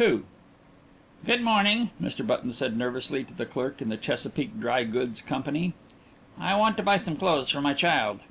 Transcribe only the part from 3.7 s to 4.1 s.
in the